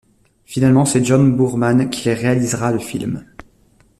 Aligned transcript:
Finalement 0.45 0.83
c'est 0.85 1.03
John 1.05 1.35
Boorman 1.37 1.91
qui 1.91 2.09
réalisera 2.11 2.71
le 2.71 2.79
film. 2.79 3.23